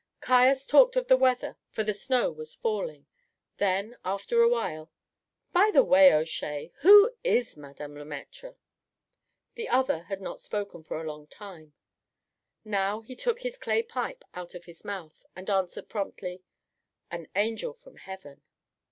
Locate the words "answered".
15.51-15.87